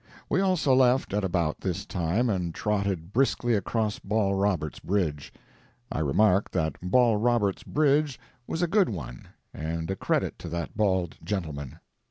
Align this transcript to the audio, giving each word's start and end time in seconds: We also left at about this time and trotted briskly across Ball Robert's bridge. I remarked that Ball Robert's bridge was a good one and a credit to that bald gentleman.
We 0.29 0.41
also 0.41 0.73
left 0.73 1.13
at 1.13 1.23
about 1.23 1.59
this 1.61 1.85
time 1.85 2.27
and 2.27 2.55
trotted 2.55 3.13
briskly 3.13 3.53
across 3.53 3.99
Ball 3.99 4.33
Robert's 4.33 4.79
bridge. 4.79 5.31
I 5.91 5.99
remarked 5.99 6.53
that 6.53 6.77
Ball 6.81 7.17
Robert's 7.17 7.61
bridge 7.61 8.19
was 8.47 8.63
a 8.63 8.67
good 8.67 8.89
one 8.89 9.27
and 9.53 9.91
a 9.91 9.95
credit 9.95 10.39
to 10.39 10.49
that 10.49 10.75
bald 10.75 11.17
gentleman. 11.23 11.79